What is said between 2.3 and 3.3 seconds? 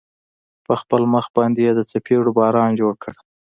باران جوړ کړ.